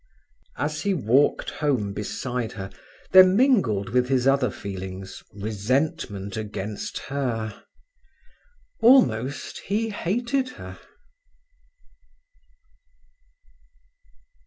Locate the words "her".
2.53-2.71, 7.13-7.63, 10.57-10.79